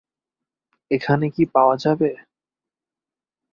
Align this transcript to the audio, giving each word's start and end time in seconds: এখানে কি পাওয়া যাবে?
এখানে 0.91 1.25
কি 1.29 1.43
পাওয়া 1.55 1.75
যাবে? 1.77 2.09